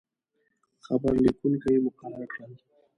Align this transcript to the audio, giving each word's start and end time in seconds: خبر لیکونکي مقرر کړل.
خبر 0.85 1.13
لیکونکي 1.25 1.73
مقرر 1.85 2.23
کړل. 2.33 2.51